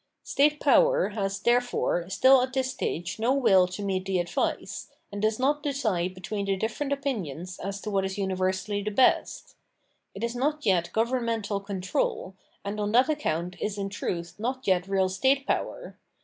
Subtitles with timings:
[0.23, 5.21] State power has, therefore, still at this stage no will to meet the advice, and
[5.21, 9.53] does not decide between the different opinions as to what is universally the best.
[10.15, 12.33] It is not yet governmental control,
[12.65, 15.99] and on that account is in truth not yet real state power.